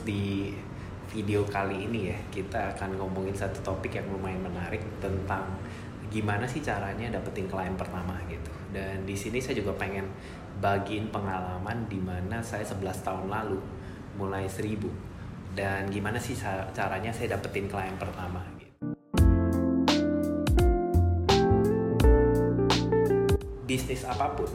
Di 0.00 0.54
video 1.10 1.44
kali 1.44 1.90
ini 1.90 2.08
ya, 2.08 2.18
kita 2.32 2.72
akan 2.76 2.96
ngomongin 2.96 3.36
satu 3.36 3.60
topik 3.60 4.00
yang 4.00 4.08
lumayan 4.08 4.40
menarik 4.40 4.80
tentang 5.02 5.44
gimana 6.10 6.42
sih 6.48 6.58
caranya 6.64 7.06
dapetin 7.12 7.46
klien 7.46 7.76
pertama 7.78 8.18
gitu. 8.26 8.50
Dan 8.74 9.06
di 9.06 9.14
sini 9.14 9.38
saya 9.38 9.60
juga 9.60 9.76
pengen 9.76 10.08
bagiin 10.58 11.12
pengalaman 11.12 11.86
di 11.86 12.00
mana 12.02 12.42
saya 12.42 12.66
11 12.66 13.06
tahun 13.06 13.26
lalu 13.30 13.60
mulai 14.18 14.48
1000 14.50 14.76
dan 15.54 15.86
gimana 15.90 16.18
sih 16.18 16.34
caranya 16.74 17.10
saya 17.10 17.38
dapetin 17.38 17.66
klien 17.70 17.94
pertama 17.98 18.42
gitu. 18.58 18.74
Bisnis 23.66 24.02
apa 24.02 24.34
pun 24.34 24.50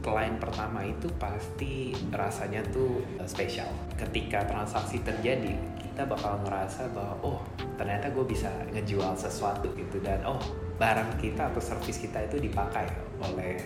klien 0.00 0.36
pertama 0.40 0.84
itu 0.84 1.08
pasti 1.20 1.92
rasanya 2.12 2.64
tuh 2.72 3.04
uh, 3.20 3.28
spesial. 3.28 3.68
Ketika 3.96 4.44
transaksi 4.48 5.00
terjadi, 5.04 5.52
kita 5.80 6.08
bakal 6.08 6.40
ngerasa 6.44 6.88
bahwa 6.96 7.14
oh 7.20 7.40
ternyata 7.76 8.08
gue 8.12 8.24
bisa 8.24 8.48
ngejual 8.72 9.16
sesuatu 9.16 9.68
gitu 9.76 10.00
dan 10.00 10.20
oh 10.24 10.40
barang 10.80 11.20
kita 11.20 11.52
atau 11.52 11.60
service 11.60 12.00
kita 12.00 12.24
itu 12.24 12.40
dipakai 12.40 12.88
oleh 13.20 13.60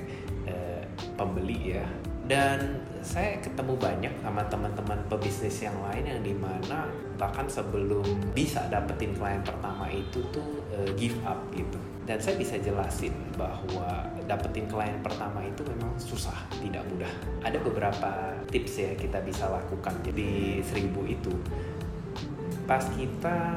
uh, 0.51 0.64
pembeli 1.15 1.79
ya. 1.79 1.87
Dan 2.25 2.81
saya 3.05 3.37
ketemu 3.37 3.77
banyak 3.77 4.15
sama 4.25 4.41
teman-teman 4.49 4.97
pebisnis 5.13 5.61
yang 5.61 5.77
lain 5.85 6.09
yang 6.09 6.21
di 6.25 6.33
mana 6.33 6.89
bahkan 7.21 7.45
sebelum 7.45 8.01
bisa 8.33 8.65
dapetin 8.73 9.13
klien 9.13 9.45
pertama 9.45 9.93
itu 9.93 10.25
tuh 10.33 10.65
uh, 10.73 10.89
give 10.97 11.21
up 11.29 11.37
gitu. 11.53 11.77
Dan 12.09 12.17
saya 12.17 12.41
bisa 12.41 12.57
jelasin 12.57 13.13
bahwa 13.37 14.09
dapetin 14.25 14.65
klien 14.73 14.97
pertama 15.05 15.45
itu 15.45 15.61
memang 15.69 15.93
susah 16.01 16.37
tidak 16.65 16.81
mudah. 16.89 17.13
Ada 17.45 17.61
beberapa 17.61 18.33
tips 18.49 18.73
ya 18.81 18.93
kita 18.97 19.21
bisa 19.21 19.45
lakukan 19.53 19.93
jadi 20.01 20.65
seribu 20.65 21.05
itu. 21.05 21.33
Pas 22.65 22.89
kita 22.97 23.53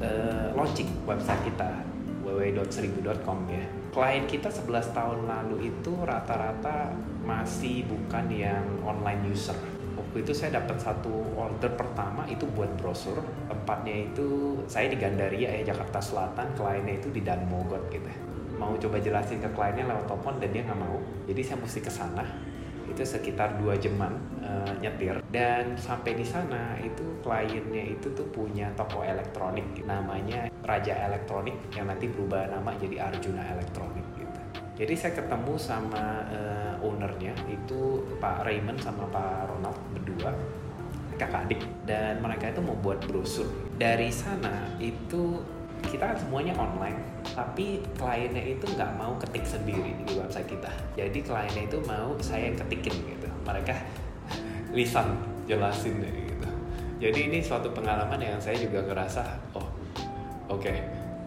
uh, 0.00 0.48
launching 0.56 0.88
website 1.04 1.42
kita 1.44 1.84
www.seribu.com 2.22 3.38
ya. 3.50 3.64
Klien 3.92 4.24
kita 4.24 4.48
11 4.48 4.96
tahun 4.96 5.28
lalu 5.28 5.68
itu 5.68 5.92
rata-rata 6.00 6.96
masih 7.26 7.84
bukan 7.84 8.24
yang 8.32 8.64
online 8.86 9.28
user. 9.28 9.58
Waktu 9.92 10.24
itu 10.24 10.32
saya 10.32 10.56
dapat 10.56 10.80
satu 10.80 11.12
order 11.36 11.76
pertama 11.76 12.24
itu 12.24 12.48
buat 12.48 12.72
brosur 12.80 13.20
tempatnya 13.52 14.08
itu 14.08 14.56
saya 14.64 14.88
di 14.88 14.96
Gandaria 14.96 15.60
ya 15.60 15.76
Jakarta 15.76 16.00
Selatan 16.00 16.56
kliennya 16.56 16.96
itu 16.96 17.12
di 17.12 17.20
Dan 17.20 17.44
Mogot 17.52 17.92
gitu. 17.92 18.08
Mau 18.56 18.72
coba 18.80 18.96
jelasin 18.96 19.44
ke 19.44 19.50
kliennya 19.52 19.84
lewat 19.92 20.08
telepon 20.08 20.40
dan 20.40 20.48
dia 20.48 20.62
nggak 20.64 20.80
mau. 20.80 20.96
Jadi 21.28 21.40
saya 21.44 21.58
mesti 21.60 21.80
ke 21.84 21.92
sana 21.92 22.24
itu 22.92 23.02
sekitar 23.02 23.56
dua 23.56 23.74
jaman 23.80 24.12
uh, 24.44 24.72
nyetir. 24.78 25.24
Dan 25.32 25.74
sampai 25.80 26.12
di 26.14 26.26
sana 26.28 26.76
itu 26.78 27.18
kliennya 27.24 27.96
itu 27.96 28.12
tuh 28.12 28.28
punya 28.28 28.68
toko 28.76 29.00
elektronik. 29.00 29.64
Namanya 29.88 30.52
Raja 30.62 31.08
Elektronik 31.08 31.56
yang 31.72 31.88
nanti 31.88 32.06
berubah 32.06 32.52
nama 32.52 32.76
jadi 32.76 33.08
Arjuna 33.08 33.42
Elektronik 33.56 34.12
jadi 34.72 34.98
saya 34.98 35.12
ketemu 35.14 35.54
sama 35.60 36.24
uh, 36.32 36.74
ownernya 36.80 37.36
itu 37.46 38.02
Pak 38.16 38.48
Raymond 38.48 38.80
sama 38.80 39.04
Pak 39.12 39.52
Ronald 39.52 39.78
berdua 39.92 40.32
kakak 41.20 41.46
adik. 41.46 41.62
Dan 41.84 42.24
mereka 42.24 42.50
itu 42.50 42.64
mau 42.64 42.74
buat 42.80 42.98
brosur. 43.04 43.46
Dari 43.76 44.08
sana 44.08 44.72
itu 44.80 45.44
kita 45.92 46.08
kan 46.08 46.16
semuanya 46.16 46.56
online 46.56 46.96
tapi 47.36 47.84
kliennya 48.00 48.56
itu 48.56 48.64
nggak 48.64 48.96
mau 48.96 49.12
ketik 49.20 49.44
sendiri 49.44 49.92
di 50.08 50.16
website 50.16 50.48
kita. 50.48 50.72
Jadi 50.96 51.20
kliennya 51.20 51.68
itu 51.68 51.78
mau 51.84 52.16
saya 52.24 52.48
yang 52.48 52.56
ketikin 52.64 52.96
gitu. 53.12 53.28
Mereka 53.44 53.76
lisan 54.76 55.20
jelasin 55.44 56.00
gitu. 56.00 56.48
Jadi 56.96 57.20
ini 57.28 57.38
suatu 57.44 57.68
pengalaman 57.76 58.16
yang 58.16 58.40
saya 58.40 58.56
juga 58.56 58.80
ngerasa 58.88 59.22
oh 59.52 59.68
oke 60.48 60.64
okay, 60.64 60.80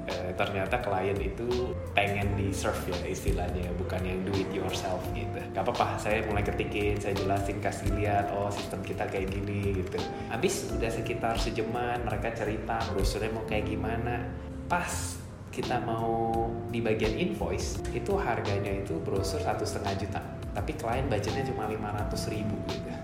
Eh, 0.05 0.31
ternyata 0.37 0.77
klien 0.85 1.17
itu 1.17 1.73
pengen 1.97 2.37
di 2.37 2.53
serve 2.53 2.93
ya 2.93 3.09
istilahnya 3.09 3.65
bukan 3.73 3.97
yang 4.05 4.21
do 4.21 4.37
it 4.37 4.45
yourself 4.53 5.01
gitu. 5.17 5.41
Gak 5.49 5.65
apa-apa 5.65 5.97
saya 5.97 6.21
mulai 6.29 6.45
ketikin 6.45 6.93
saya 7.01 7.17
jelasin 7.17 7.57
kasih 7.57 7.89
lihat 7.97 8.29
oh 8.29 8.53
sistem 8.53 8.85
kita 8.85 9.09
kayak 9.09 9.33
gini 9.33 9.81
gitu. 9.81 9.97
Habis 10.29 10.69
udah 10.77 10.93
sekitar 10.93 11.41
sejaman 11.41 12.05
mereka 12.05 12.37
cerita 12.37 12.77
brosurnya 12.93 13.33
mau 13.33 13.49
kayak 13.49 13.65
gimana 13.65 14.29
pas 14.65 15.17
kita 15.53 15.79
mau 15.83 16.47
di 16.67 16.83
bagian 16.83 17.15
invoice 17.15 17.79
itu 17.95 18.15
harganya 18.19 18.71
itu 18.83 18.99
brosur 19.03 19.39
satu 19.39 19.63
setengah 19.63 19.95
juta. 19.97 20.21
Tapi 20.55 20.71
klien 20.79 21.07
budgetnya 21.11 21.43
cuma 21.47 21.67
500 21.67 22.31
ribu 22.31 22.55
gitu 22.71 22.95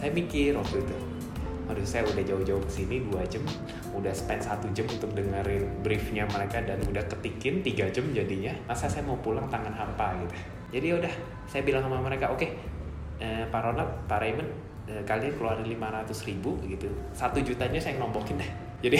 saya 0.00 0.16
mikir 0.16 0.56
waktu 0.56 0.80
itu 0.80 0.96
aduh 1.68 1.86
saya 1.86 2.02
udah 2.08 2.24
jauh-jauh 2.24 2.64
ke 2.66 2.72
sini 2.72 3.04
dua 3.04 3.22
jam 3.28 3.44
udah 3.94 4.10
spend 4.16 4.42
satu 4.42 4.66
jam 4.74 4.88
untuk 4.90 5.12
dengerin 5.12 5.68
briefnya 5.84 6.24
mereka 6.32 6.64
dan 6.64 6.80
udah 6.88 7.04
ketikin 7.04 7.60
tiga 7.60 7.86
jam 7.92 8.08
jadinya 8.10 8.56
masa 8.64 8.88
saya 8.88 9.04
mau 9.04 9.20
pulang 9.20 9.46
tangan 9.52 9.70
hampa 9.76 10.16
gitu? 10.24 10.34
Jadi 10.74 10.86
ya 10.88 10.94
udah 10.98 11.14
saya 11.46 11.62
bilang 11.62 11.84
sama 11.84 12.02
mereka 12.02 12.32
oke 12.32 12.42
okay, 12.42 12.50
eh, 13.22 13.44
Pak 13.46 13.60
Ronald 13.60 13.92
Pak 14.08 14.18
Raymond 14.18 14.50
kalian 15.06 15.34
keluarin 15.36 15.66
500 15.66 16.28
ribu 16.28 16.58
gitu. 16.66 16.86
Satu 17.14 17.40
jutanya 17.40 17.78
saya 17.80 17.96
nombokin 17.98 18.38
deh. 18.40 18.50
Jadi 18.84 18.96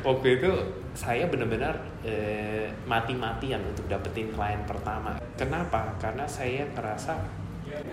waktu 0.00 0.40
itu 0.40 0.50
saya 0.96 1.28
benar-benar 1.28 1.76
eh, 2.02 2.72
mati-matian 2.88 3.60
untuk 3.60 3.84
dapetin 3.86 4.32
klien 4.32 4.60
pertama. 4.64 5.20
Kenapa? 5.36 5.92
Karena 6.00 6.24
saya 6.24 6.64
ngerasa 6.72 7.20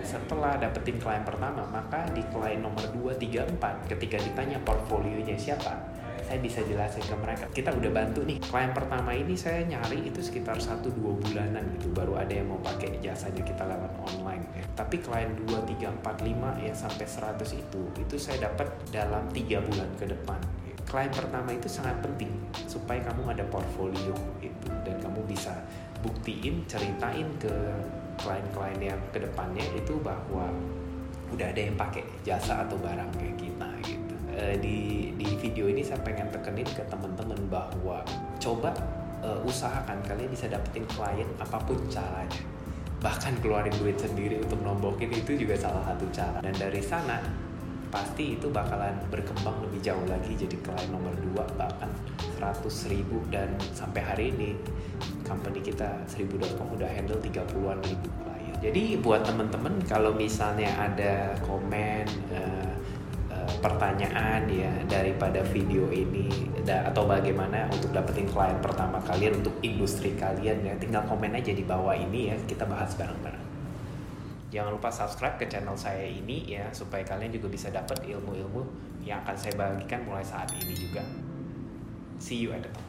setelah 0.02 0.56
dapetin 0.56 0.96
klien 0.96 1.22
pertama 1.22 1.64
maka 1.68 2.06
di 2.16 2.22
klien 2.32 2.60
nomor 2.62 2.84
2, 2.90 3.16
3, 3.16 3.58
4 3.60 3.90
ketika 3.92 4.16
ditanya 4.22 4.58
portfolionya 4.64 5.36
siapa 5.36 5.98
saya 6.28 6.44
bisa 6.44 6.60
jelasin 6.60 7.00
ke 7.00 7.16
mereka 7.16 7.48
kita 7.56 7.72
udah 7.72 7.88
bantu 7.88 8.20
nih 8.28 8.36
klien 8.44 8.68
pertama 8.76 9.16
ini 9.16 9.32
saya 9.32 9.64
nyari 9.64 10.12
itu 10.12 10.20
sekitar 10.20 10.60
1-2 10.60 10.92
bulanan 11.00 11.64
gitu 11.80 11.88
baru 11.96 12.20
ada 12.20 12.36
yang 12.36 12.52
mau 12.52 12.60
pakai 12.60 13.00
jasanya 13.00 13.40
kita 13.40 13.64
lewat 13.64 13.92
online 14.04 14.44
ya. 14.52 14.64
tapi 14.76 15.00
klien 15.00 15.32
2, 15.48 15.48
3, 15.48 16.04
4, 16.04 16.04
5 16.04 16.66
ya 16.68 16.72
sampai 16.76 17.06
100 17.08 17.64
itu 17.64 17.82
itu 17.96 18.14
saya 18.20 18.52
dapat 18.52 18.68
dalam 18.92 19.24
3 19.32 19.66
bulan 19.72 19.88
ke 19.96 20.04
depan 20.04 20.40
klien 20.84 21.12
pertama 21.12 21.48
itu 21.52 21.68
sangat 21.68 21.96
penting 22.04 22.32
supaya 22.68 23.00
kamu 23.08 23.32
ada 23.32 23.44
portfolio 23.48 24.12
itu 24.44 24.68
dan 24.84 24.96
kamu 25.00 25.24
bisa 25.24 25.52
buktiin 26.04 26.64
ceritain 26.68 27.28
ke 27.40 27.52
klien-klien 28.18 28.94
yang 28.94 29.00
ke 29.14 29.22
depannya 29.22 29.64
itu 29.74 29.96
bahwa 30.02 30.50
udah 31.30 31.46
ada 31.46 31.60
yang 31.60 31.76
pakai 31.76 32.04
jasa 32.24 32.64
atau 32.66 32.76
barang 32.80 33.10
kayak 33.16 33.36
kita 33.36 33.68
gitu. 33.84 34.14
E, 34.32 34.56
di 34.58 34.78
di 35.14 35.28
video 35.38 35.68
ini 35.68 35.84
saya 35.84 36.00
pengen 36.02 36.28
tekenin 36.32 36.66
ke 36.66 36.82
teman-teman 36.88 37.38
bahwa 37.52 38.00
coba 38.40 38.72
e, 39.20 39.28
usahakan 39.44 40.00
kalian 40.04 40.30
bisa 40.32 40.48
dapetin 40.48 40.84
klien 40.88 41.28
apa 41.38 41.58
pun 41.62 41.78
caranya. 41.92 42.42
Bahkan 42.98 43.38
keluarin 43.44 43.74
duit 43.78 43.94
sendiri 44.00 44.42
untuk 44.42 44.58
nombokin 44.64 45.14
itu 45.14 45.38
juga 45.38 45.54
salah 45.54 45.84
satu 45.86 46.08
cara. 46.10 46.42
Dan 46.42 46.56
dari 46.58 46.82
sana 46.82 47.22
pasti 47.88 48.36
itu 48.36 48.52
bakalan 48.52 48.92
berkembang 49.08 49.64
lebih 49.64 49.80
jauh 49.80 50.04
lagi 50.08 50.36
jadi 50.36 50.56
klien 50.60 50.88
nomor 50.92 51.12
dua 51.24 51.44
bahkan 51.56 51.88
100 52.38 52.94
ribu 52.94 53.18
dan 53.28 53.50
sampai 53.74 54.00
hari 54.00 54.24
ini 54.30 54.54
company 55.26 55.58
kita 55.58 56.06
1000.com 56.06 56.78
udah 56.78 56.86
handle 56.86 57.18
30-an 57.18 57.78
ribu 57.82 58.08
klien 58.22 58.54
jadi 58.62 58.84
buat 59.02 59.26
temen-temen 59.26 59.82
kalau 59.90 60.14
misalnya 60.14 60.70
ada 60.78 61.34
komen 61.42 62.06
uh, 62.30 62.72
uh, 63.34 63.52
pertanyaan 63.58 64.46
ya 64.46 64.70
daripada 64.86 65.42
video 65.50 65.90
ini 65.90 66.30
atau 66.68 67.08
bagaimana 67.08 67.66
untuk 67.74 67.90
dapetin 67.90 68.30
klien 68.30 68.56
pertama 68.62 69.02
kalian 69.02 69.42
untuk 69.42 69.58
industri 69.66 70.14
kalian 70.14 70.62
ya 70.62 70.78
tinggal 70.78 71.02
komen 71.10 71.34
aja 71.34 71.50
di 71.50 71.66
bawah 71.66 71.96
ini 71.96 72.30
ya 72.30 72.36
kita 72.46 72.64
bahas 72.64 72.94
bareng-bareng 72.94 73.48
Jangan 74.48 74.80
lupa 74.80 74.88
subscribe 74.88 75.36
ke 75.36 75.44
channel 75.44 75.76
saya 75.76 76.08
ini 76.08 76.48
ya 76.48 76.72
supaya 76.72 77.04
kalian 77.04 77.36
juga 77.36 77.52
bisa 77.52 77.68
dapat 77.68 78.00
ilmu-ilmu 78.08 78.64
yang 79.04 79.20
akan 79.20 79.36
saya 79.36 79.52
bagikan 79.60 80.00
mulai 80.08 80.24
saat 80.24 80.48
ini 80.56 80.72
juga. 80.72 81.04
See 82.18 82.34
you 82.34 82.52
at 82.52 82.62
the 82.62 82.68
top. 82.68 82.87